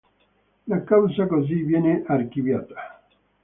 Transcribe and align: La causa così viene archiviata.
La 0.65 0.83
causa 0.83 1.27
così 1.27 1.61
viene 1.61 2.01
archiviata. 2.07 3.03